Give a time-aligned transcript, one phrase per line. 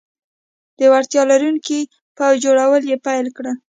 [0.79, 1.79] د وړتیا لرونکي
[2.17, 3.55] پوځ جوړول یې پیل کړل.